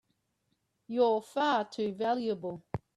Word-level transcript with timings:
You're 0.87 1.21
far 1.21 1.65
too 1.65 1.91
valuable! 1.93 2.63